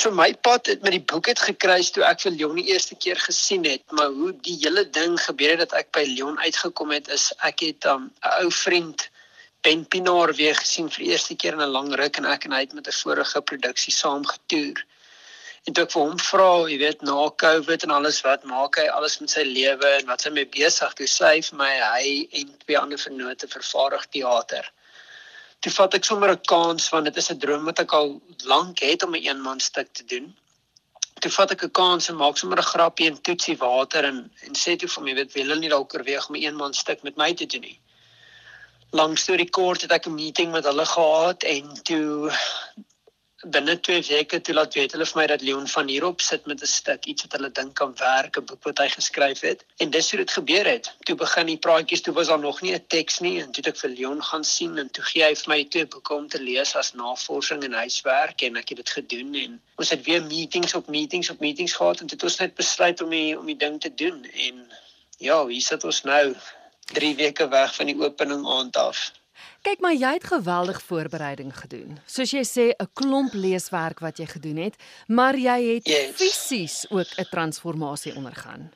so 0.00 0.10
my 0.10 0.32
pad 0.32 0.66
het 0.66 0.82
met 0.82 0.94
die 0.96 1.04
boek 1.12 1.26
het 1.28 1.40
gekruis 1.44 1.90
toe 1.92 2.04
ek 2.08 2.22
vir 2.24 2.32
Leon 2.32 2.56
die 2.56 2.70
eerste 2.72 2.96
keer 2.96 3.18
gesien 3.20 3.66
het, 3.68 3.82
maar 3.92 4.08
hoe 4.14 4.30
die 4.46 4.56
hele 4.62 4.86
ding 4.88 5.18
gebeur 5.20 5.52
het 5.52 5.66
dat 5.66 5.74
ek 5.82 5.90
by 5.96 6.04
Leon 6.08 6.38
uitgekom 6.40 6.94
het 6.94 7.10
is 7.16 7.26
ek 7.48 7.66
het 7.66 7.84
'n 7.84 7.96
um, 7.96 8.06
ou 8.40 8.48
vriend 8.50 9.08
Ben 9.60 9.84
Pinaar 9.84 10.32
weer 10.32 10.56
gesien 10.56 10.88
vir 10.88 11.04
die 11.04 11.10
eerste 11.12 11.36
keer 11.36 11.52
in 11.52 11.60
'n 11.60 11.74
lang 11.76 11.92
ruk 12.00 12.16
en 12.16 12.24
ek 12.24 12.46
en 12.46 12.52
hy 12.56 12.60
het 12.60 12.72
met 12.72 12.88
'n 12.88 13.00
vorige 13.02 13.42
produksie 13.42 13.92
saam 13.92 14.24
getoer. 14.24 14.78
En 15.66 15.72
toe 15.72 15.84
ek 15.84 15.92
vir 15.92 16.02
hom 16.02 16.18
vra, 16.18 16.50
jy 16.70 16.78
weet, 16.78 17.02
na 17.02 17.28
COVID 17.44 17.82
en 17.82 17.90
alles 17.90 18.22
wat 18.24 18.44
maak 18.44 18.78
hy 18.80 18.86
alles 18.88 19.20
met 19.20 19.30
sy 19.30 19.44
lewe 19.44 19.88
en 20.00 20.06
wat 20.06 20.24
hy 20.24 20.30
mee 20.30 20.46
besig 20.46 20.94
is, 20.96 21.16
sê 21.20 21.24
hy 21.34 21.40
vir 21.42 21.58
my 21.58 21.72
hy 21.80 22.28
en 22.40 22.58
twee 22.64 22.78
ander 22.78 22.98
vennote 22.98 23.48
vervaardig 23.48 24.06
teater. 24.16 24.72
Toe 25.60 25.72
vat 25.72 25.94
ek 25.94 26.04
sommer 26.04 26.30
'n 26.32 26.44
kans 26.54 26.88
want 26.92 27.04
dit 27.04 27.16
is 27.16 27.30
'n 27.30 27.38
droom 27.38 27.64
wat 27.64 27.80
ek 27.84 27.92
al 27.92 28.20
lank 28.44 28.78
het 28.78 29.02
om 29.02 29.10
'n 29.10 29.16
een 29.16 29.26
eenman 29.28 29.60
stuk 29.60 29.92
te 29.92 30.04
doen. 30.04 30.36
Toe 31.20 31.30
vat 31.30 31.50
ek 31.50 31.64
'n 31.64 31.70
kans 31.70 32.08
en 32.08 32.16
maak 32.16 32.36
sommer 32.38 32.58
'n 32.58 32.72
grappie 32.72 33.06
en 33.10 33.22
toetsie 33.22 33.56
water 33.56 34.04
en 34.04 34.18
en 34.46 34.54
sê 34.54 34.76
toe 34.76 34.88
vir 34.88 35.02
my, 35.04 35.14
weet 35.14 35.32
wil 35.32 35.48
hulle 35.48 35.60
nie 35.60 35.74
dalk 35.76 35.94
oorweeg 35.94 36.28
om 36.28 36.34
'n 36.34 36.38
een 36.38 36.48
eenman 36.48 36.74
stuk 36.74 37.02
met 37.02 37.16
my 37.16 37.34
te 37.34 37.46
doen 37.46 37.60
nie 37.60 37.78
lang 38.90 39.18
storie 39.18 39.50
kort 39.50 39.82
het 39.82 39.92
ek 39.92 40.06
'n 40.06 40.14
meeting 40.14 40.50
met 40.52 40.64
hulle 40.64 40.86
gehad 40.86 41.42
en 41.42 41.82
toe 41.82 42.30
binne 43.48 43.80
2 43.80 44.02
weke 44.04 44.40
toe 44.44 44.54
laat 44.54 44.74
weet 44.76 44.92
hulle 44.92 45.06
vir 45.08 45.18
my 45.18 45.24
dat 45.30 45.42
Leon 45.42 45.68
van 45.72 45.88
hierop 45.88 46.20
sit 46.20 46.46
met 46.46 46.62
'n 46.62 46.66
stuk 46.66 47.06
iets 47.06 47.22
wat 47.24 47.32
hulle 47.36 47.50
dink 47.50 47.74
kan 47.74 47.94
werk 47.96 48.36
'n 48.36 48.44
boek 48.44 48.64
wat 48.64 48.78
hy 48.78 48.88
geskryf 48.88 49.40
het. 49.40 49.64
En 49.78 49.90
dis 49.90 50.10
hoe 50.10 50.18
dit 50.18 50.30
gebeur 50.30 50.66
het. 50.66 50.92
Toe 51.04 51.16
begin 51.16 51.46
die 51.46 51.56
praatjies 51.56 52.02
toe 52.02 52.14
was 52.14 52.26
daar 52.26 52.38
nog 52.38 52.60
nie 52.60 52.74
'n 52.74 52.84
teks 52.86 53.20
nie 53.20 53.40
en 53.40 53.52
toe 53.52 53.64
het 53.64 53.74
ek 53.74 53.80
vir 53.80 53.90
Leon 53.90 54.22
gaan 54.22 54.44
sien 54.44 54.78
en 54.78 54.90
toe 54.90 55.04
gee 55.04 55.24
hy 55.24 55.34
vir 55.34 55.48
my 55.48 55.64
twee 55.64 55.86
boeke 55.86 56.14
om 56.14 56.28
te 56.28 56.40
lees 56.40 56.74
as 56.76 56.92
navorsing 56.92 57.64
en 57.64 57.72
huiswerk 57.72 58.42
en 58.42 58.56
ek 58.56 58.68
het 58.68 58.76
dit 58.76 58.90
gedoen 58.90 59.34
en 59.34 59.60
ons 59.76 59.90
het 59.90 60.04
weer 60.04 60.22
meetings 60.22 60.74
op 60.74 60.88
meetings 60.88 61.30
op 61.30 61.40
meetings 61.40 61.72
gehad 61.72 62.00
en 62.00 62.06
dit 62.06 62.20
het 62.20 62.22
ons 62.22 62.38
net 62.38 62.54
besluit 62.54 63.00
om 63.00 63.10
die 63.10 63.38
om 63.38 63.46
die 63.46 63.56
ding 63.56 63.80
te 63.80 63.94
doen. 63.94 64.24
En 64.24 64.72
ja 65.18 65.46
hier 65.46 65.62
sit 65.62 65.84
ons 65.84 66.02
nou 66.02 66.36
3 66.92 67.16
weke 67.16 67.48
weg 67.48 67.74
van 67.74 67.86
die 67.86 68.00
opening 68.00 68.46
aand 68.46 68.76
af. 68.76 69.12
Kyk 69.60 69.82
maar 69.84 69.92
jy 69.92 70.12
het 70.16 70.24
geweldig 70.24 70.78
voorbereiding 70.82 71.50
gedoen. 71.52 71.98
Soos 72.08 72.30
jy 72.32 72.44
sê 72.48 72.64
'n 72.72 72.88
klomp 72.96 73.32
leeswerk 73.32 73.98
wat 74.00 74.16
jy 74.16 74.26
gedoen 74.26 74.56
het, 74.56 74.76
maar 75.06 75.36
jy 75.36 75.58
het 75.74 75.86
yes. 75.86 76.14
fisies 76.16 76.86
ook 76.88 77.10
'n 77.16 77.28
transformasie 77.30 78.14
ondergaan. 78.16 78.72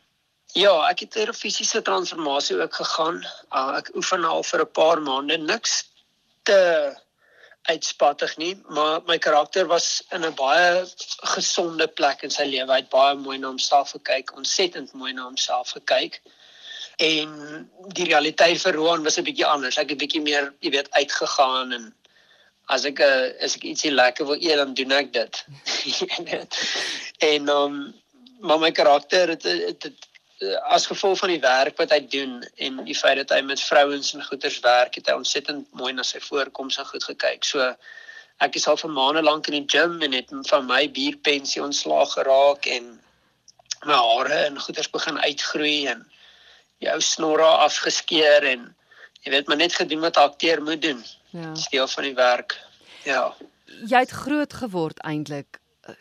Ja, 0.53 0.89
ek 0.91 1.01
het 1.01 1.17
'n 1.17 1.33
fisiese 1.33 1.83
transformasie 1.83 2.61
ook 2.61 2.75
gegaan. 2.75 3.25
Uh, 3.51 3.77
ek 3.81 3.91
oefen 3.97 4.25
al 4.25 4.43
vir 4.43 4.61
'n 4.61 4.71
paar 4.73 5.01
maande 5.03 5.39
niks 5.39 5.89
te 6.43 6.61
uitspattig 7.63 8.37
nie, 8.37 8.63
maar 8.69 9.01
my 9.07 9.19
karakter 9.19 9.67
was 9.67 10.05
in 10.11 10.25
'n 10.25 10.35
baie 10.35 10.87
gesonde 11.35 11.87
plek 11.87 12.23
in 12.23 12.31
sy 12.31 12.45
lewe. 12.45 12.73
Hy 12.73 12.81
het 12.85 12.89
baie 12.89 13.15
mooi 13.15 13.39
na 13.39 13.47
homself 13.47 13.91
gekyk, 13.91 14.37
ontsettend 14.37 14.93
mooi 14.93 15.13
na 15.13 15.23
homself 15.23 15.71
gekyk 15.71 16.21
en 16.97 17.69
die 17.97 18.05
realiteit 18.05 18.61
vir 18.63 18.75
Roan 18.75 19.03
was 19.03 19.19
'n 19.19 19.25
bietjie 19.25 19.47
anders. 19.47 19.79
Ek 19.79 19.91
het 19.91 19.99
'n 19.99 20.05
bietjie 20.05 20.23
meer, 20.23 20.53
jy 20.61 20.71
weet, 20.71 20.91
uitgegaan 20.91 21.73
en 21.73 21.95
as 22.69 22.85
ek 22.85 23.01
'n 23.01 23.03
uh, 23.03 23.45
as 23.45 23.57
ek 23.57 23.65
ietsie 23.65 23.91
lekker 23.91 24.27
wil 24.27 24.41
eet, 24.41 24.57
dan 24.57 24.75
doen 24.75 24.93
ek 24.93 25.13
dit. 25.13 25.45
en 27.33 27.49
um 27.49 27.95
maar 28.41 28.59
my 28.59 28.71
karakter 28.71 29.29
het 29.29 29.43
dit 29.43 29.93
as 30.69 30.87
gevolg 30.87 31.19
van 31.19 31.29
die 31.29 31.41
werk 31.41 31.79
wat 31.79 31.93
hy 31.95 32.01
doen 32.11 32.43
en 32.57 32.81
die 32.85 32.97
feit 32.97 33.17
dat 33.17 33.33
hy 33.37 33.41
met 33.47 33.61
vrouens 33.61 34.15
en 34.15 34.25
goeters 34.25 34.59
werk, 34.61 34.95
het 34.99 35.07
hy 35.09 35.15
ontsettend 35.17 35.67
mooi 35.73 35.93
na 35.93 36.03
sy 36.03 36.21
voorkoms 36.21 36.79
en 36.79 36.89
goed 36.89 37.05
gekyk. 37.05 37.45
So 37.45 37.75
ek 38.43 38.59
is 38.59 38.67
al 38.69 38.77
vir 38.77 38.91
maande 38.91 39.23
lank 39.23 39.49
in 39.49 39.61
die 39.61 39.79
gym 39.79 40.01
en 40.03 40.13
het 40.13 40.33
van 40.51 40.67
my 40.67 40.89
bierpensie 40.91 41.63
ontslaag 41.63 42.17
geraak 42.19 42.67
en 42.67 42.91
my 43.87 43.95
hare 43.95 44.41
en 44.49 44.61
goeters 44.61 44.91
begin 44.91 45.21
uitgroei 45.21 45.87
en 45.93 46.05
jou 46.85 47.01
snorre 47.01 47.51
afgeskeer 47.67 48.47
en 48.53 48.69
jy 49.25 49.33
weet 49.33 49.49
maar 49.49 49.61
net 49.61 49.75
gedoen 49.75 50.05
wat 50.05 50.17
'n 50.17 50.29
akteur 50.29 50.63
moet 50.63 50.83
doen. 50.83 51.03
Ja. 51.31 51.53
Deel 51.71 51.89
van 51.89 52.05
die 52.05 52.15
werk. 52.15 52.59
Ja. 53.05 53.35
Jy 53.87 53.99
het 53.99 54.11
groot 54.11 54.53
geword 54.53 54.99
eintlik 55.03 55.61
uh, 55.89 55.95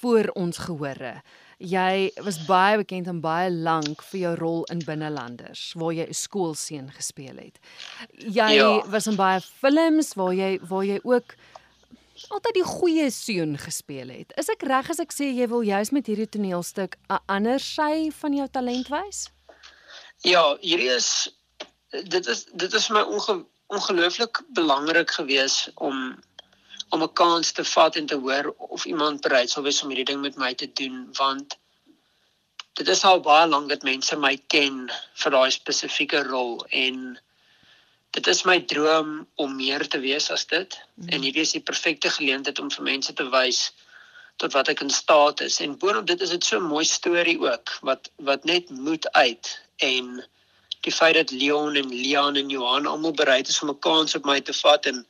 voor 0.00 0.30
ons 0.34 0.58
gehore. 0.58 1.22
Jy 1.60 2.10
was 2.24 2.38
baie 2.48 2.76
bekend 2.80 3.06
en 3.06 3.20
baie 3.20 3.50
lank 3.50 4.02
vir 4.02 4.20
jou 4.20 4.34
rol 4.34 4.62
in 4.72 4.80
Binnelanders 4.84 5.74
waar 5.76 5.92
jy 5.92 6.06
'n 6.08 6.14
skoolseun 6.14 6.88
gespeel 6.90 7.36
het. 7.36 7.58
Jy 8.16 8.52
ja. 8.56 8.88
was 8.88 9.06
in 9.06 9.16
baie 9.16 9.40
films 9.40 10.14
waar 10.14 10.32
jy 10.32 10.58
waar 10.62 10.84
jy 10.84 11.00
ook 11.02 11.36
altyd 12.28 12.54
die 12.54 12.64
goeie 12.64 13.10
seun 13.10 13.58
gespeel 13.58 14.08
het. 14.08 14.32
Is 14.36 14.48
ek 14.48 14.62
reg 14.62 14.90
as 14.90 15.00
ek 15.00 15.12
sê 15.12 15.30
jy 15.32 15.48
wil 15.48 15.62
juis 15.64 15.90
met 15.90 16.06
hierdie 16.06 16.28
toneelstuk 16.28 16.96
'n 17.08 17.20
ander 17.26 17.60
sy 17.60 18.10
van 18.10 18.32
jou 18.34 18.48
talent 18.48 18.88
wys? 18.88 19.28
Ja, 20.20 20.56
hierdie 20.60 20.90
is 20.92 21.30
dit 21.90 22.26
is 22.26 22.44
dit 22.52 22.72
is 22.72 22.88
my 22.88 23.00
onge, 23.00 23.44
ongelooflik 23.72 24.42
belangrik 24.48 25.10
gewees 25.10 25.68
om 25.74 26.18
om 26.90 27.02
'n 27.02 27.12
kans 27.12 27.52
te 27.52 27.64
vat 27.64 27.96
en 27.96 28.06
te 28.06 28.16
hoor 28.16 28.54
of 28.58 28.84
iemand 28.84 29.20
bereid 29.20 29.50
sou 29.50 29.62
wees 29.64 29.82
om 29.82 29.88
hierdie 29.88 30.10
ding 30.12 30.20
met 30.20 30.36
my 30.36 30.54
te 30.54 30.72
doen 30.72 31.08
want 31.12 31.56
dit 32.72 32.88
is 32.88 33.04
al 33.04 33.20
baie 33.20 33.46
lank 33.46 33.68
dat 33.68 33.82
mense 33.82 34.16
my 34.16 34.36
ken 34.46 34.90
vir 35.22 35.30
daai 35.30 35.50
spesifieke 35.50 36.22
rol 36.22 36.66
en 36.70 37.18
dit 38.10 38.26
is 38.26 38.44
my 38.44 38.58
droom 38.60 39.26
om 39.34 39.56
meer 39.56 39.88
te 39.88 39.98
wees 39.98 40.30
as 40.30 40.46
dit. 40.46 40.78
Mm. 40.94 41.08
en 41.08 41.22
hierdie 41.22 41.46
is 41.46 41.56
die 41.56 41.66
perfekte 41.70 42.10
geleentheid 42.10 42.58
om 42.58 42.70
vir 42.70 42.84
mense 42.84 43.12
te 43.12 43.28
wys 43.30 43.72
tot 44.36 44.52
wat 44.52 44.68
ek 44.68 44.80
in 44.80 44.90
staat 44.90 45.40
is. 45.40 45.60
En 45.60 45.78
boonop 45.78 46.06
dit 46.06 46.20
is 46.20 46.30
dit 46.30 46.44
so 46.44 46.58
'n 46.58 46.72
mooi 46.74 46.84
storie 46.84 47.38
ook 47.40 47.78
wat 47.80 48.10
wat 48.16 48.44
net 48.44 48.70
moet 48.70 49.12
uit 49.12 49.60
en 49.80 50.24
die 50.80 50.92
feit 50.92 51.14
dat 51.14 51.30
Leon 51.30 51.76
en 51.76 51.88
Lian 51.88 52.36
en 52.36 52.48
Johan 52.48 52.86
almal 52.86 53.12
bereid 53.12 53.48
is 53.48 53.60
om 53.62 53.70
'n 53.70 53.78
kans 53.78 54.14
op 54.14 54.24
my 54.24 54.40
te 54.40 54.52
vat 54.52 54.86
en 54.86 55.06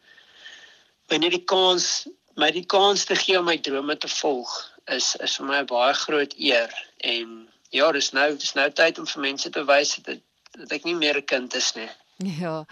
my 1.11 1.17
net 1.17 1.31
die 1.31 1.45
kans 1.45 2.07
my 2.37 2.51
die 2.51 2.67
kans 2.67 3.05
te 3.05 3.15
gee 3.15 3.39
om 3.39 3.45
my 3.45 3.59
drome 3.59 3.97
te 3.97 4.09
volg 4.09 4.51
is 4.97 5.17
is 5.17 5.37
vir 5.37 5.47
my 5.47 5.59
'n 5.61 5.67
baie 5.67 5.95
groot 5.95 6.35
eer 6.39 6.71
en 6.99 7.49
ja 7.71 7.93
dis 7.93 8.13
nou 8.13 8.37
dis 8.37 8.55
nou 8.55 8.71
tyd 8.71 8.99
om 8.99 9.07
vir 9.07 9.23
mense 9.23 9.51
te 9.51 9.65
wys 9.65 9.97
dat 9.97 10.19
dat 10.59 10.73
ek 10.73 10.85
nie 10.85 10.95
meer 10.95 11.17
'n 11.17 11.31
kind 11.35 11.55
is 11.55 11.75
nie 11.75 11.91
ja 12.41 12.67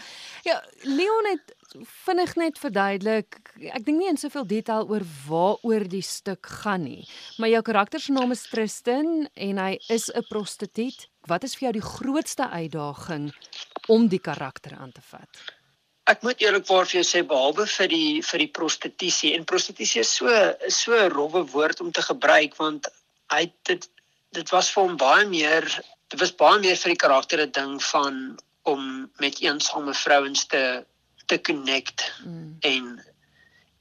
ja 0.45 0.63
Leon 0.83 1.27
het 1.31 1.57
vinnig 2.05 2.35
net 2.37 2.59
verduidelik. 2.59 3.39
Ek 3.61 3.85
dink 3.85 3.99
nie 4.01 4.09
in 4.09 4.17
soveel 4.21 4.47
detail 4.49 4.89
oor 4.89 5.05
waaroor 5.27 5.85
die 5.91 6.03
stuk 6.03 6.47
gaan 6.63 6.87
nie, 6.87 7.09
maar 7.37 7.53
jou 7.53 7.63
karakter 7.63 8.01
se 8.01 8.13
naam 8.13 8.33
is 8.33 8.47
Tristan 8.49 9.29
en 9.35 9.59
hy 9.59 9.79
is 9.89 10.09
'n 10.09 10.25
prostituut. 10.29 11.09
Wat 11.29 11.45
is 11.45 11.55
vir 11.59 11.69
jou 11.69 11.73
die 11.77 11.85
grootste 11.85 12.49
uitdaging 12.49 13.31
om 13.95 14.09
die 14.09 14.23
karakter 14.23 14.77
aan 14.79 14.93
te 14.93 15.05
vat? 15.11 15.43
Ek 16.09 16.23
moet 16.25 16.41
eerlikwaar 16.41 16.89
vir 16.89 17.03
jou 17.03 17.07
sê 17.07 17.21
behalwe 17.31 17.67
vir 17.69 17.91
die 17.93 18.23
vir 18.25 18.45
die 18.45 18.53
prostitusie 18.59 19.35
en 19.37 19.45
prostitusie 19.45 20.01
is 20.01 20.15
so 20.21 20.33
so 20.73 20.97
'n 20.97 21.13
rowwe 21.13 21.45
woord 21.53 21.81
om 21.85 21.93
te 21.93 22.03
gebruik 22.03 22.57
want 22.57 22.89
hy 23.35 23.53
dit 23.69 23.89
dit 24.33 24.53
was 24.57 24.71
vir 24.73 24.83
hom 24.85 24.97
baie 24.97 25.27
meer 25.29 25.69
dit 26.09 26.21
was 26.21 26.33
baie 26.33 26.61
meer 26.65 26.77
vir 26.77 26.95
die 26.95 27.03
karakter 27.05 27.45
'n 27.45 27.53
ding 27.53 27.77
van 27.93 28.39
om 28.73 29.11
met 29.21 29.41
eensame 29.45 29.95
vrouens 29.95 30.47
te 30.47 30.85
te 31.29 31.41
connect 31.41 32.09
mm. 32.25 32.57
en 32.61 32.88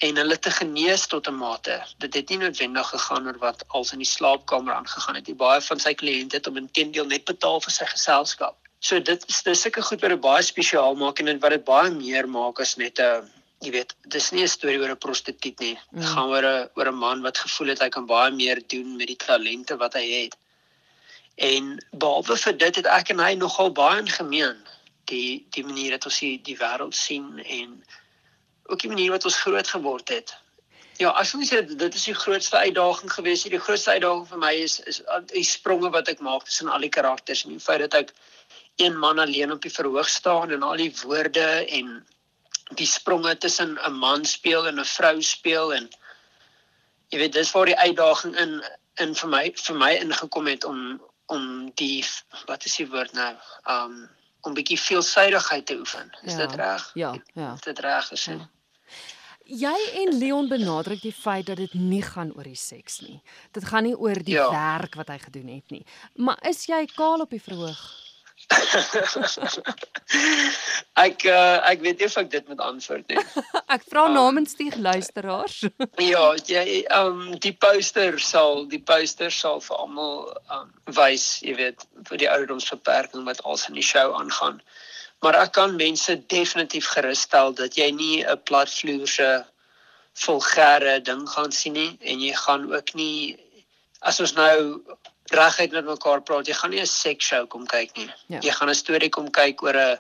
en 0.06 0.20
hulle 0.22 0.38
te 0.40 0.52
genees 0.52 1.08
tot 1.08 1.28
'n 1.28 1.36
mate. 1.36 1.82
Dit 1.98 2.14
het 2.14 2.30
nie 2.30 2.38
noodwendig 2.38 2.90
gegaan 2.90 3.28
oor 3.28 3.38
wat 3.38 3.64
als 3.68 3.92
in 3.92 4.00
die 4.00 4.14
slaapkamer 4.14 4.74
aangegaan 4.74 5.16
het. 5.16 5.26
Die 5.26 5.36
baie 5.36 5.62
van 5.62 5.80
sy 5.80 5.94
kliënte 5.94 6.38
het 6.38 6.48
om 6.48 6.58
intendeel 6.58 7.06
net 7.06 7.26
betaal 7.26 7.62
vir 7.62 7.72
sy 7.72 7.86
geselskap. 7.86 8.56
So 8.80 9.00
dit 9.00 9.24
is 9.28 9.42
dis 9.44 9.62
sulke 9.62 9.82
goed 9.82 10.02
wat 10.02 10.10
dit 10.10 10.22
baie 10.22 10.44
spesiaal 10.44 10.96
maak 10.96 11.20
en 11.20 11.40
wat 11.40 11.52
dit 11.52 11.66
baie 11.66 11.92
meer 11.92 12.28
maak 12.30 12.60
as 12.60 12.78
net 12.78 13.00
'n 13.00 13.32
jy 13.66 13.72
weet, 13.72 13.96
dis 14.06 14.32
nie 14.32 14.44
'n 14.44 14.48
storie 14.48 14.80
oor 14.80 14.92
'n 14.92 15.04
prostituut 15.06 15.60
nie. 15.60 15.78
Dit 15.92 16.04
mm. 16.04 16.12
gaan 16.14 16.30
oor 16.30 16.46
'n 16.46 16.70
oor 16.76 16.88
'n 16.92 16.96
man 16.96 17.22
wat 17.22 17.38
gevoel 17.38 17.68
het 17.68 17.80
hy 17.80 17.90
kan 17.90 18.06
baie 18.06 18.32
meer 18.32 18.62
doen 18.68 18.96
met 18.96 19.08
die 19.08 19.16
talente 19.16 19.78
wat 19.78 19.94
hy 19.94 20.06
het. 20.24 20.38
En 21.38 21.78
behalwe 21.92 22.38
vir 22.38 22.58
dit 22.58 22.76
het 22.76 22.86
ek 22.86 23.10
en 23.10 23.20
hy 23.20 23.34
nogal 23.34 23.72
baie 23.72 24.00
in 24.00 24.10
gemeen 24.10 24.58
die 25.06 25.46
die 25.50 25.64
manier 25.64 25.92
wat 25.92 26.06
ons 26.06 26.20
die, 26.20 26.38
die 26.42 26.58
wêreld 26.58 26.96
sien 26.96 27.40
en 27.40 27.84
ook 28.68 28.82
die 28.82 28.92
manier 28.92 29.12
wat 29.12 29.26
ons 29.26 29.42
groot 29.42 29.68
geword 29.68 30.10
het. 30.10 30.36
Ja, 30.98 31.10
as 31.10 31.34
ons 31.38 31.52
sê 31.54 31.62
dit 31.62 31.96
is 31.96 32.06
die 32.10 32.16
grootste 32.18 32.58
uitdaging 32.58 33.12
gewees, 33.14 33.44
die 33.46 33.60
grootste 33.62 33.92
uitdaging 33.92 34.26
vir 34.32 34.42
my 34.42 34.54
is 34.66 34.80
is 34.90 35.02
die 35.30 35.46
spronge 35.46 35.92
wat 35.94 36.10
ek 36.10 36.24
maak 36.26 36.48
tussen 36.48 36.72
al 36.74 36.82
die 36.82 36.94
karakters 36.94 37.44
en 37.46 37.54
die 37.54 37.62
feit 37.62 37.84
dat 37.86 37.94
ek 38.00 38.14
een 38.82 38.98
man 38.98 39.20
alleen 39.20 39.54
op 39.54 39.62
die 39.62 39.74
verhoog 39.74 40.10
staan 40.10 40.52
en 40.52 40.66
al 40.66 40.82
die 40.82 40.94
woorde 41.04 41.46
en 41.80 41.94
die 42.82 42.90
spronge 42.90 43.38
tussen 43.38 43.78
'n 43.78 43.94
man 43.94 44.26
speel 44.26 44.68
en 44.68 44.80
'n 44.80 44.86
vrou 44.86 45.22
speel 45.22 45.74
en 45.74 45.90
jy 47.10 47.20
weet 47.20 47.34
dis 47.34 47.52
waar 47.52 47.66
die 47.66 47.80
uitdaging 47.80 48.36
in 48.36 48.64
in 49.00 49.16
vir 49.16 49.30
my 49.30 49.52
vir 49.56 49.76
my 49.76 49.94
ingekom 49.94 50.48
het 50.48 50.64
om 50.64 51.02
om 51.28 51.72
die 51.76 52.06
wat 52.48 52.66
is 52.66 52.76
die 52.76 52.90
woord 52.90 53.14
nou? 53.14 53.34
Um 53.70 54.10
om 54.42 54.54
bietjie 54.54 54.80
veelsidigheid 54.80 55.66
te 55.66 55.76
oefen. 55.76 56.12
Is 56.24 56.34
ja, 56.34 56.38
dit 56.38 56.56
reg? 56.56 56.92
Ja, 56.94 57.16
ja. 57.34 57.54
Is 57.54 57.62
dit 57.62 57.80
reg 57.80 58.08
gesê? 58.08 58.38
Ja. 58.38 58.50
Jy 59.48 59.76
en 60.04 60.18
Leon 60.20 60.50
benadruk 60.52 61.00
die 61.02 61.14
feit 61.16 61.46
dat 61.48 61.58
dit 61.62 61.74
nie 61.74 62.02
gaan 62.04 62.34
oor 62.36 62.44
die 62.44 62.56
seks 62.60 63.00
nie. 63.02 63.22
Dit 63.56 63.64
gaan 63.70 63.84
nie 63.88 63.96
oor 63.96 64.20
die 64.20 64.34
Ja. 64.36 64.50
werk 64.52 64.96
wat 65.00 65.08
hy 65.08 65.18
gedoen 65.24 65.48
het 65.48 65.72
nie. 65.72 65.86
Maar 66.16 66.38
is 66.50 66.66
jy 66.68 66.86
kaal 66.96 67.22
op 67.24 67.30
die 67.32 67.40
verhoog? 67.42 67.80
ek 71.08 71.24
uh, 71.26 71.58
ek 71.70 71.82
weet 71.84 72.00
nie 72.02 72.08
of 72.10 72.18
ek 72.22 72.30
dit 72.32 72.48
moet 72.52 72.62
antwoord 72.64 73.08
nie. 73.12 73.18
Ek 73.76 73.84
vra 73.90 74.06
Um, 74.08 74.14
namens 74.16 74.56
die 74.60 74.70
luisteraars. 74.76 75.64
Ja, 76.14 76.34
jy 76.48 76.84
um 76.96 77.36
die 77.44 77.52
poster 77.54 78.20
sal 78.24 78.66
die 78.72 78.80
poster 78.80 79.32
sal 79.34 79.60
vir 79.66 79.78
almal 79.82 80.38
um 80.54 80.70
wys, 80.98 81.40
jy 81.44 81.56
weet, 81.60 81.84
vir 82.10 82.18
die 82.24 82.30
ouderdomsbeperking 82.32 83.26
wat 83.28 83.42
als 83.44 83.68
in 83.70 83.76
die 83.80 83.86
show 83.86 84.14
aangaan. 84.20 84.62
Maar 85.20 85.36
ek 85.42 85.52
kan 85.52 85.76
mense 85.76 86.26
definitief 86.28 86.88
gerusstel 86.94 87.54
dat 87.54 87.76
jy 87.76 87.92
nie 87.92 88.24
'n 88.24 88.42
platvloerse 88.44 89.46
vulgêre 90.14 91.02
ding 91.02 91.30
gaan 91.30 91.52
sien 91.52 91.74
nie 91.74 91.98
en 92.02 92.20
jy 92.20 92.34
gaan 92.34 92.74
ook 92.74 92.94
nie 92.94 93.38
as 94.02 94.20
ons 94.20 94.34
nou 94.34 94.84
reguit 95.34 95.72
met 95.72 95.86
mekaar 95.86 96.22
praat, 96.22 96.48
jy 96.48 96.54
gaan 96.54 96.70
nie 96.70 96.82
'n 96.82 96.86
seksshow 96.86 97.48
kom 97.48 97.66
kyk 97.66 97.96
nie. 97.98 98.10
Ja. 98.28 98.40
Jy 98.42 98.52
gaan 98.52 98.70
'n 98.70 98.76
storie 98.76 99.10
kom 99.10 99.32
kyk 99.32 99.64
oor 99.64 99.76
'n 99.76 100.00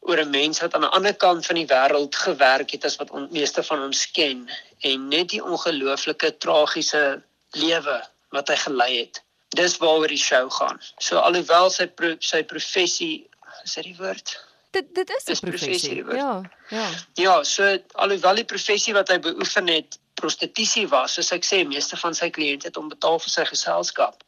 oor 0.00 0.20
'n 0.20 0.30
mens 0.30 0.60
wat 0.60 0.74
aan 0.74 0.86
die 0.86 0.96
ander 0.96 1.14
kant 1.14 1.46
van 1.46 1.56
die 1.56 1.66
wêreld 1.66 2.14
gewerk 2.14 2.70
het 2.70 2.84
as 2.84 2.96
wat 2.96 3.10
ons 3.10 3.30
meeste 3.30 3.62
van 3.62 3.82
ons 3.82 4.10
ken 4.10 4.48
en 4.80 5.08
net 5.08 5.28
die 5.28 5.44
ongelooflike 5.44 6.38
tragiese 6.38 7.22
lewe 7.52 8.02
wat 8.30 8.48
hy 8.48 8.56
gelei 8.56 8.98
het. 8.98 9.22
Dis 9.48 9.76
waaroor 9.76 10.08
die 10.08 10.16
show 10.16 10.50
gaan. 10.50 10.80
So 10.98 11.18
alhoewel 11.18 11.70
sy 11.70 11.86
pro, 11.86 12.14
sy 12.18 12.42
professie 12.42 13.29
is 13.64 13.74
dit 13.74 13.84
die 13.84 13.96
woord? 13.96 14.44
Dit 14.70 14.94
dit 14.94 15.10
is 15.10 15.40
'n 15.40 15.48
professie, 15.48 16.02
professie. 16.02 16.16
Ja, 16.16 16.42
ja. 16.68 16.88
Ja, 17.14 17.42
so 17.44 17.78
alhoewel 17.92 18.34
die 18.34 18.44
professie 18.44 18.94
wat 18.94 19.08
hy 19.08 19.18
beoefen 19.18 19.68
het 19.68 19.98
prostitusie 20.14 20.88
was, 20.88 21.14
soos 21.14 21.32
ek 21.32 21.44
sê, 21.44 21.66
meeste 21.66 21.96
van 21.96 22.14
sy 22.14 22.30
kliënte 22.30 22.66
het 22.66 22.76
hom 22.76 22.88
betaal 22.88 23.18
vir 23.18 23.30
sy 23.30 23.44
geselskap. 23.44 24.22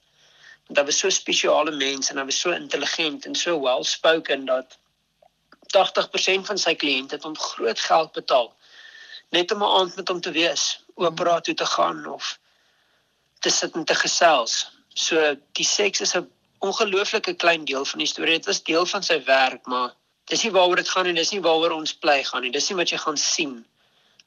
Want 0.67 0.79
hy 0.79 0.85
was 0.85 0.99
so 0.99 1.11
spesiale 1.11 1.71
mens 1.71 2.11
en 2.11 2.19
hy 2.19 2.25
was 2.25 2.41
so 2.41 2.51
intelligent 2.51 3.27
en 3.27 3.35
so 3.35 3.59
well 3.61 3.85
spoken 3.85 4.45
dat 4.45 4.79
80% 5.77 6.47
van 6.47 6.59
sy 6.59 6.75
kliënte 6.75 7.17
het 7.17 7.23
hom 7.23 7.39
groot 7.39 7.81
geld 7.81 8.13
betaal 8.13 8.53
net 9.33 9.53
om 9.53 9.63
'n 9.63 9.75
aand 9.79 9.97
met 9.97 10.09
hom 10.09 10.21
te 10.21 10.31
wees, 10.31 10.85
opera 10.95 11.41
toe 11.41 11.55
te 11.55 11.67
gaan 11.67 12.07
of 12.07 12.39
te 13.41 13.51
sit 13.51 13.75
en 13.75 13.85
te 13.85 13.95
gesels. 13.95 14.71
So 14.95 15.37
die 15.53 15.65
seks 15.65 16.01
is 16.01 16.15
'n 16.17 16.31
ongelooflike 16.63 17.35
klein 17.43 17.65
deel 17.67 17.85
van 17.85 17.99
die 17.99 18.07
storie. 18.07 18.39
Dit 18.39 18.47
was 18.47 18.63
deel 18.63 18.87
van 18.87 19.03
sy 19.03 19.19
werk, 19.27 19.67
maar 19.67 19.95
dis 20.31 20.45
nie 20.47 20.53
waaroor 20.55 20.79
dit 20.79 20.89
gaan 20.89 21.11
en 21.11 21.19
dis 21.19 21.33
nie 21.35 21.43
waaroor 21.43 21.75
ons 21.75 21.95
bly 22.05 22.21
gaan 22.29 22.47
nie. 22.47 22.53
Dis 22.55 22.71
nie 22.71 22.79
wat 22.79 22.93
jy 22.95 23.01
gaan 23.03 23.19
sien 23.19 23.59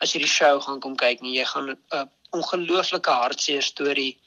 as 0.03 0.11
jy 0.11 0.19
die 0.25 0.31
show 0.31 0.59
gaan 0.65 0.81
kom 0.83 0.97
kyk 0.99 1.23
nie. 1.23 1.37
Jy 1.37 1.45
gaan 1.53 1.71
'n 1.71 2.09
ongelooflike 2.35 3.11
hartseer 3.11 3.63
storie 3.63 4.17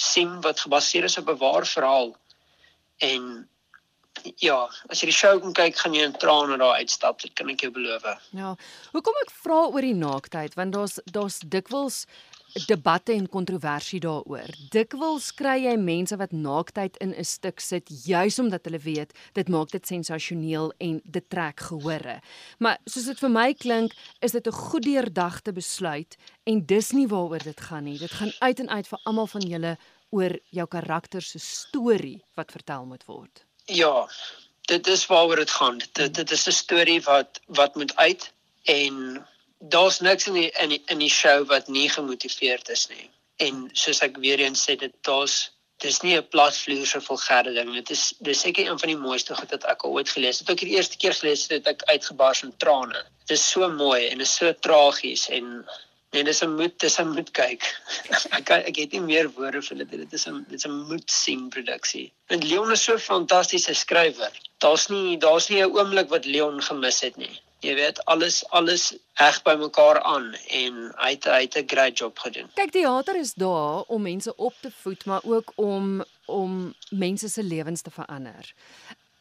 sien 0.00 0.40
wat 0.40 0.64
gebaseer 0.64 1.04
is 1.04 1.18
op 1.18 1.28
'n 1.28 1.38
waar 1.38 1.66
verhaal. 1.66 2.16
En 2.98 3.48
ja, 4.36 4.68
as 4.88 5.00
jy 5.00 5.08
die 5.10 5.16
show 5.16 5.40
kom 5.40 5.52
kyk, 5.52 5.76
gaan 5.76 5.94
jy 5.94 6.04
in 6.08 6.16
trane 6.16 6.56
daar 6.60 6.78
uitstap, 6.80 7.20
dit 7.20 7.32
kan 7.34 7.48
ek 7.52 7.60
jou 7.60 7.70
beloof. 7.72 8.04
Ja. 8.36 8.54
Hoekom 8.92 9.14
ek 9.22 9.30
vra 9.42 9.66
oor 9.66 9.80
die 9.80 9.96
naaktheid 9.96 10.54
want 10.54 10.72
daar's 10.72 10.98
daar's 11.04 11.40
dikwels 11.44 12.06
debatte 12.66 13.12
en 13.12 13.28
kontroversie 13.28 14.00
daaroor. 14.00 14.50
Dikwels 14.74 15.30
kry 15.36 15.56
jy 15.64 15.76
mense 15.80 16.16
wat 16.20 16.32
naaktheid 16.32 16.96
in 17.04 17.14
'n 17.14 17.24
stuk 17.24 17.60
sit 17.60 17.88
juis 18.04 18.38
omdat 18.38 18.64
hulle 18.64 18.78
weet 18.78 19.12
dit 19.32 19.48
maak 19.48 19.70
dit 19.70 19.86
sensasioneel 19.86 20.72
en 20.78 21.00
dit 21.04 21.30
trek 21.30 21.60
gehore. 21.60 22.20
Maar 22.58 22.78
soos 22.84 23.04
dit 23.04 23.18
vir 23.18 23.30
my 23.30 23.54
klink, 23.54 23.92
is 24.20 24.32
dit 24.32 24.46
'n 24.46 24.52
goed 24.52 24.82
deurdagte 24.82 25.52
besluit 25.52 26.16
en 26.44 26.66
dis 26.66 26.92
nie 26.92 27.06
waaroor 27.06 27.42
dit 27.42 27.60
gaan 27.60 27.84
nie. 27.84 27.98
Dit 27.98 28.10
gaan 28.10 28.32
uit 28.38 28.60
en 28.60 28.68
uit 28.68 28.88
vir 28.88 28.98
almal 29.04 29.26
van 29.26 29.40
julle 29.40 29.78
oor 30.10 30.38
jou 30.50 30.66
karakter 30.66 31.22
se 31.22 31.38
storie 31.38 32.22
wat 32.34 32.52
vertel 32.52 32.84
moet 32.84 33.04
word. 33.04 33.44
Ja, 33.64 34.08
dit 34.68 34.86
is 34.86 35.06
waaroor 35.06 35.36
dit 35.36 35.50
gaan. 35.50 35.78
Dit 35.92 36.14
dit 36.14 36.30
is 36.30 36.46
'n 36.46 36.52
storie 36.52 37.00
wat 37.02 37.40
wat 37.46 37.74
moet 37.74 37.96
uit 37.96 38.32
en 38.64 39.26
daar's 39.68 40.00
niks 40.00 40.26
in 40.26 40.34
die 40.34 40.50
in 40.50 40.68
die, 40.68 40.82
in 40.86 40.98
die 40.98 41.10
show 41.10 41.46
wat 41.46 41.68
nie 41.68 41.88
gemotiveerd 41.88 42.68
is 42.68 42.88
nie. 42.88 43.10
En 43.36 43.68
soos 43.72 44.02
ek 44.02 44.18
weer 44.22 44.40
eens 44.42 44.64
sê, 44.66 44.76
dit 44.78 44.94
daar's 45.06 45.50
dis 45.82 46.00
nie 46.02 46.16
'n 46.16 46.28
platvloerse 46.34 47.00
vulgêre 47.02 47.54
ding. 47.54 47.72
Dit 47.74 47.90
is 47.90 48.14
dis 48.18 48.40
seker 48.40 48.66
een 48.66 48.78
van 48.78 48.88
die 48.88 48.98
mooiste 48.98 49.34
goed 49.34 49.50
wat 49.50 49.64
ek 49.64 49.82
al 49.84 49.94
ooit 49.98 50.08
gelees 50.08 50.38
het. 50.38 50.50
Ek 50.50 50.58
dit 50.58 50.68
die 50.68 50.76
eerste 50.76 50.96
keer 50.96 51.14
gelees 51.14 51.42
het, 51.42 51.50
het 51.50 51.66
ek 51.74 51.82
uitgebars 51.90 52.42
in 52.42 52.54
trane. 52.56 53.04
Dit 53.26 53.38
is 53.38 53.50
so 53.50 53.68
mooi 53.68 54.06
en 54.08 54.20
is 54.20 54.36
so 54.36 54.52
tragies 54.52 55.28
en 55.28 55.64
Nee, 56.12 56.24
dis 56.24 56.42
'n 56.44 56.56
moed, 56.56 56.78
dis 56.78 56.98
'n 57.00 57.08
moed 57.08 57.30
kyk. 57.32 57.62
ek 58.38 58.50
ek 58.50 58.76
het 58.76 58.92
nie 58.92 59.00
meer 59.00 59.30
woorde 59.32 59.62
vir 59.62 59.76
dit. 59.78 59.90
Dit 59.90 60.12
is 60.12 60.26
'n 60.28 60.44
dit 60.48 60.58
is 60.60 60.66
'n 60.66 60.84
moed 60.88 61.10
sien 61.10 61.48
produksie. 61.48 62.12
En 62.28 62.44
Leon 62.48 62.72
is 62.72 62.84
so 62.84 62.92
'n 62.94 62.98
fantastiese 62.98 63.74
skrywer. 63.74 64.32
Daar's 64.58 64.88
nie 64.88 65.16
daar's 65.16 65.48
nie 65.48 65.62
'n 65.62 65.72
oomblik 65.72 66.10
wat 66.10 66.28
Leon 66.28 66.60
gemis 66.62 67.00
het 67.00 67.16
nie. 67.16 67.40
Jy 67.62 67.74
weet, 67.78 68.00
alles 68.10 68.40
alles 68.50 68.88
heg 69.20 69.36
by 69.46 69.52
mekaar 69.54 70.00
aan 70.02 70.32
en 70.34 70.78
hy 70.98 71.10
het 71.14 71.28
hy 71.30 71.42
het 71.44 71.56
'n 71.60 71.68
great 71.70 71.98
job 71.98 72.18
gedoen. 72.18 72.50
Kyk, 72.54 72.72
teater 72.74 73.16
is 73.16 73.34
daar 73.34 73.82
om 73.86 74.02
mense 74.02 74.34
op 74.36 74.54
te 74.60 74.70
voed, 74.82 75.04
maar 75.04 75.20
ook 75.24 75.52
om 75.54 76.04
om 76.26 76.74
mense 76.90 77.28
se 77.28 77.42
lewens 77.42 77.82
te 77.82 77.90
verander. 77.90 78.54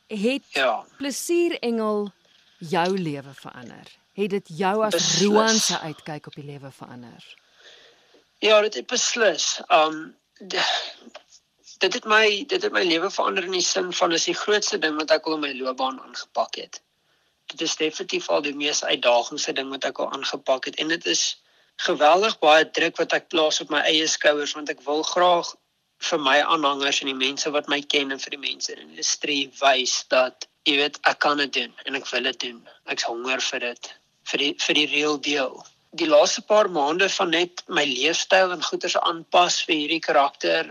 Het 0.07 0.43
Ja. 0.49 0.85
Plesier 0.97 1.59
Engel 1.59 2.11
jou 2.57 2.99
lewe 2.99 3.33
verander? 3.33 3.87
Het 4.13 4.29
dit 4.29 4.47
jou 4.57 4.83
as 4.83 4.93
Beslis. 4.93 5.21
Roan 5.21 5.59
se 5.59 5.79
uitkyk 5.79 6.27
op 6.27 6.33
die 6.33 6.45
lewe 6.45 6.71
verander? 6.71 7.37
Ja, 8.39 8.61
dit 8.61 8.73
het 8.73 8.87
beslis. 8.87 9.61
Um 9.67 10.15
dit 11.77 11.93
het 11.93 12.05
my 12.05 12.43
dit 12.47 12.61
het 12.61 12.71
my 12.71 12.83
lewe 12.83 13.09
verander 13.11 13.43
in 13.43 13.51
die 13.51 13.61
sin 13.65 13.93
van 13.93 14.11
is 14.11 14.25
die 14.25 14.37
grootste 14.37 14.79
ding 14.79 14.97
wat 14.97 15.11
ek 15.11 15.25
al 15.25 15.33
in 15.37 15.39
my 15.45 15.53
loopbaan 15.57 16.01
aangepak 16.01 16.55
het. 16.55 16.81
Dit 17.51 17.61
is 17.67 17.75
definitief 17.79 18.29
al 18.29 18.43
die 18.45 18.55
mees 18.55 18.83
uitdagendste 18.83 19.53
ding 19.57 19.71
wat 19.73 19.87
ek 19.89 19.99
al 19.99 20.11
aangepak 20.17 20.69
het 20.69 20.79
en 20.83 20.93
dit 20.93 21.05
is 21.13 21.23
geweldig 21.85 22.37
baie 22.43 22.67
druk 22.77 22.99
wat 23.01 23.15
ek 23.17 23.27
plaas 23.33 23.61
op 23.63 23.73
my 23.73 23.81
eie 23.89 24.07
skouers 24.07 24.53
want 24.57 24.69
ek 24.73 24.83
wil 24.85 25.03
graag 25.07 25.49
vir 26.09 26.21
my 26.27 26.37
aanhangers 26.41 27.01
en 27.01 27.11
die 27.11 27.17
mense 27.17 27.51
wat 27.55 27.67
my 27.73 27.81
ken 27.95 28.13
en 28.15 28.21
vir 28.21 28.37
die 28.37 28.43
mense 28.45 28.71
in 28.73 28.81
die 28.81 28.89
industrie 28.89 29.43
wys 29.61 29.97
dat 30.13 30.47
jy 30.69 30.77
weet 30.81 31.01
ek 31.09 31.19
kan 31.25 31.41
dit 31.43 31.53
doen 31.59 31.75
en 31.85 31.99
ek 31.99 32.07
wil 32.13 32.29
dit 32.29 32.39
doen. 32.47 32.63
Ek's 32.93 33.09
honger 33.09 33.43
vir 33.51 33.67
dit 33.67 33.93
vir 34.31 34.45
die 34.45 34.53
vir 34.65 34.77
die 34.81 34.89
real 34.95 35.21
deal 35.29 35.61
die 35.91 36.07
laaste 36.07 36.41
paar 36.41 36.69
maande 36.71 37.09
van 37.09 37.33
net 37.35 37.63
my 37.67 37.83
leefstyl 37.85 38.53
en 38.55 38.63
goeders 38.63 38.95
aanpas 38.97 39.59
vir 39.67 39.75
hierdie 39.75 40.03
karakter 40.03 40.69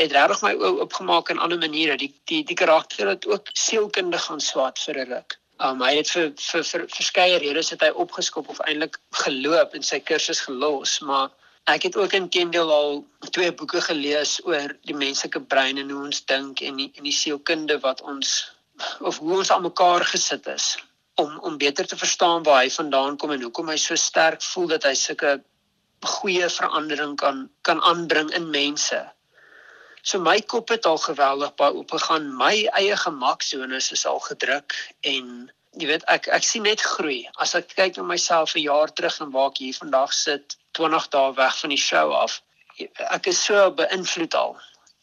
het 0.00 0.14
regtig 0.16 0.40
my 0.46 0.52
oë 0.56 0.70
oopgemaak 0.84 1.28
in 1.32 1.42
ander 1.44 1.60
maniere. 1.60 1.98
Die 2.00 2.12
die 2.30 2.40
die 2.48 2.56
karakter 2.56 3.10
het 3.12 3.26
ook 3.28 3.52
sielkundig 3.52 4.24
gaan 4.28 4.40
swat 4.40 4.80
vir 4.86 5.00
'n 5.04 5.08
ruk. 5.12 5.39
Um 5.60 5.82
hy 5.84 5.92
het 5.98 6.08
vir 6.14 6.30
vir 6.40 6.64
vir 6.64 6.86
verskeie 6.88 7.38
redes 7.42 7.70
het 7.74 7.82
hy 7.84 7.90
opgeskop 8.04 8.48
of 8.48 8.60
eintlik 8.64 8.96
geloop 9.24 9.74
en 9.76 9.84
sy 9.84 10.00
kursus 10.00 10.40
gelos, 10.46 11.00
maar 11.04 11.28
ek 11.68 11.88
het 11.88 11.96
ook 12.00 12.14
in 12.16 12.28
Kendall 12.32 12.72
al 12.72 13.02
twee 13.30 13.52
boeke 13.52 13.82
gelees 13.84 14.38
oor 14.48 14.72
die 14.88 14.96
menslike 14.96 15.42
brein 15.52 15.78
en 15.82 15.90
hoe 15.92 16.06
ons 16.08 16.22
dink 16.32 16.62
en 16.64 16.80
die 16.80 16.88
en 16.96 17.04
die 17.04 17.16
sielkunde 17.16 17.76
wat 17.84 18.00
ons 18.00 18.32
of 19.00 19.20
hoe 19.20 19.36
ons 19.42 19.50
aan 19.52 19.66
mekaar 19.66 20.06
gesit 20.14 20.48
is 20.48 20.72
om 21.20 21.36
om 21.44 21.58
beter 21.60 21.86
te 21.86 22.00
verstaan 22.00 22.42
waar 22.48 22.62
hy 22.64 22.70
vandaan 22.72 23.20
kom 23.20 23.36
en 23.36 23.44
hoekom 23.44 23.68
hy 23.68 23.76
so 23.76 24.00
sterk 24.00 24.42
voel 24.52 24.72
dat 24.74 24.88
hy 24.88 24.94
sulke 24.96 25.36
goeie 26.16 26.48
verandering 26.48 27.16
kan 27.20 27.48
kan 27.62 27.82
aanbring 27.84 28.30
in 28.36 28.48
mense. 28.50 29.00
So 30.02 30.18
my 30.18 30.40
kop 30.40 30.68
het 30.68 30.86
al 30.86 30.98
geweldig 30.98 31.54
baie 31.60 31.74
oopgegaan. 31.76 32.30
My 32.36 32.54
eie 32.78 32.96
gemaksones 32.96 33.90
is 33.92 34.06
al 34.06 34.20
gedruk 34.24 34.76
en 35.00 35.50
jy 35.78 35.86
weet 35.90 36.06
ek 36.12 36.28
ek 36.36 36.46
sien 36.46 36.64
net 36.66 36.80
groei. 36.80 37.26
As 37.36 37.54
ek 37.54 37.74
kyk 37.76 37.96
na 37.96 38.06
myself 38.08 38.54
'n 38.56 38.64
jaar 38.64 38.92
terug 38.92 39.20
en 39.20 39.30
waar 39.30 39.50
ek 39.50 39.60
hier 39.64 39.76
vandag 39.76 40.12
sit, 40.12 40.56
20 40.72 41.08
dae 41.08 41.34
weg 41.36 41.58
van 41.60 41.70
die 41.70 41.84
show 41.88 42.12
af. 42.12 42.40
Ek 43.10 43.26
is 43.26 43.44
so 43.44 43.70
beïnvloed 43.70 44.34
al 44.34 44.56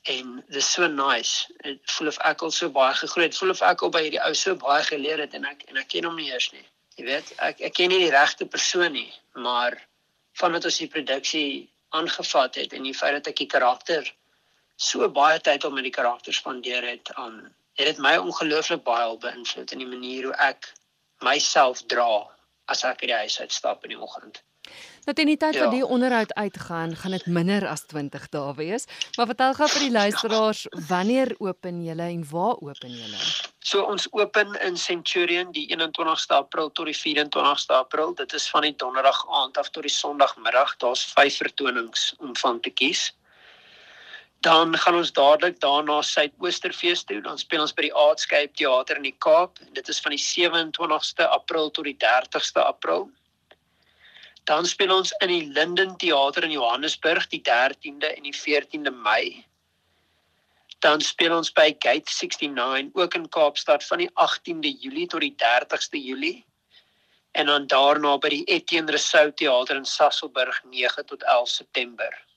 en 0.08 0.44
dis 0.50 0.72
so 0.74 0.88
nice. 0.88 1.46
Dit 1.64 1.80
voel 1.98 2.08
of 2.08 2.18
ek 2.26 2.42
al 2.42 2.52
so 2.52 2.70
baie 2.70 2.94
gegroei 2.94 3.28
het. 3.28 3.38
Voel 3.38 3.54
of 3.54 3.62
ek 3.62 3.82
al 3.84 3.94
by 3.94 4.02
hierdie 4.08 4.24
ou 4.24 4.34
so 4.34 4.56
baie 4.56 4.84
geleer 4.84 5.20
het 5.20 5.34
en 5.34 5.46
ek 5.46 5.68
en 5.68 5.78
ek 5.78 5.90
ken 5.94 6.10
hom 6.10 6.16
nie 6.16 6.32
eers 6.32 6.52
nie. 6.54 6.66
Jy 6.98 7.06
weet, 7.06 7.34
ek 7.38 7.62
ek 7.62 7.74
ken 7.78 7.92
nie 7.94 8.00
die 8.00 8.14
regte 8.14 8.46
persoon 8.46 8.94
nie, 8.98 9.14
maar 9.36 9.78
vandat 10.40 10.66
ons 10.66 10.78
die 10.82 10.90
produksie 10.90 11.50
aangevat 11.90 12.56
het 12.56 12.74
en 12.74 12.88
die 12.88 12.96
feit 12.98 13.14
dat 13.20 13.28
ek 13.28 13.44
die 13.44 13.52
karakter 13.52 14.08
so 14.78 15.08
baie 15.10 15.40
tyd 15.42 15.66
om 15.66 15.74
met 15.74 15.88
die 15.88 15.94
karakter 15.94 16.34
spandeer 16.34 16.86
het, 16.86 17.12
um, 17.18 17.42
het 17.78 17.90
dit 17.92 18.02
my 18.02 18.16
ongelooflik 18.22 18.84
baie 18.86 19.18
beïnvloed 19.22 19.74
in 19.74 19.82
die 19.84 19.90
manier 19.90 20.30
hoe 20.30 20.36
ek 20.48 20.70
myself 21.26 21.82
dra 21.90 22.28
as 22.70 22.84
ek 22.86 23.02
uit 23.02 23.10
die 23.10 23.22
huis 23.24 23.40
uitstap 23.42 23.86
in 23.88 23.96
die 23.96 24.02
oggend. 24.02 24.44
Nou 25.08 25.14
teen 25.16 25.30
die 25.32 25.38
tyd 25.40 25.56
Ja. 25.56 25.64
wat 25.64 25.72
die 25.72 25.86
onderhoud 25.86 26.34
uitgaan, 26.36 26.96
gaan 26.96 27.12
dit 27.12 27.26
minder 27.26 27.68
as 27.68 27.86
20 27.88 28.30
dae 28.30 28.54
wees. 28.56 28.86
Maar 29.16 29.26
vertel 29.26 29.54
gou 29.54 29.68
vir 29.70 29.80
die 29.80 29.92
luisteraars, 29.92 30.66
wanneer 30.90 31.36
open 31.40 31.84
julle 31.86 32.04
en 32.04 32.26
waar 32.30 32.58
open 32.60 32.92
julle? 32.92 33.22
So 33.60 33.84
ons 33.84 34.08
open 34.12 34.54
in 34.62 34.78
Centurion 34.78 35.52
die 35.52 35.68
21ste 35.72 36.36
April 36.36 36.72
tot 36.72 36.86
die 36.86 36.96
24ste 36.96 37.74
April. 37.74 38.14
Dit 38.14 38.34
is 38.34 38.50
van 38.50 38.62
die 38.62 38.76
donderdag 38.76 39.26
aand 39.32 39.58
af 39.58 39.70
tot 39.70 39.84
die 39.84 39.92
Sondagmiddag. 39.92 40.78
Daar's 40.78 41.04
5 41.16 41.38
vertonings 41.38 42.14
om 42.20 42.36
van 42.36 42.60
te 42.60 42.70
kies. 42.70 43.14
Dan 44.46 44.78
gaan 44.78 44.96
ons 44.96 45.12
dadelik 45.12 45.60
daarna 45.60 46.02
Suidoosterfees 46.02 47.04
toe. 47.04 47.22
Dan 47.22 47.38
speel 47.38 47.62
ons 47.62 47.74
by 47.74 47.88
die 47.88 47.94
Artscape 47.94 48.54
Theater 48.54 49.00
in 49.00 49.08
die 49.10 49.16
Kaap. 49.18 49.58
Dit 49.74 49.90
is 49.90 50.02
van 50.02 50.14
die 50.14 50.22
27ste 50.22 51.26
April 51.30 51.72
tot 51.72 51.90
die 51.90 51.98
30ste 52.04 52.62
April. 52.62 53.10
Dan 54.48 54.66
speel 54.66 54.94
ons 54.96 55.12
in 55.20 55.28
die 55.28 55.50
Linden 55.52 55.98
Theater 55.98 56.44
in 56.44 56.54
Johannesburg 56.56 57.28
die 57.34 57.42
13de 57.44 58.14
en 58.14 58.24
die 58.24 58.36
14de 58.36 58.94
Mei. 58.94 59.44
Dan 60.86 61.02
speel 61.02 61.34
ons 61.36 61.50
by 61.52 61.74
Gate 61.80 62.12
69 62.14 62.94
ook 62.94 63.18
in 63.18 63.30
Kaapstad 63.30 63.84
van 63.90 64.06
die 64.06 64.10
18de 64.14 64.72
Julie 64.80 65.08
tot 65.08 65.26
die 65.26 65.34
30ste 65.42 66.00
Julie. 66.00 66.46
En 67.32 67.50
dan 67.50 67.68
daarna 67.68 68.16
by 68.18 68.30
die 68.30 68.46
Etienne 68.46 68.94
Rousseau 68.94 69.34
Theater 69.34 69.76
in 69.76 69.86
Sasolburg 69.86 70.62
9 70.70 71.06
tot 71.06 71.24
11 71.24 71.50
September. 71.50 72.28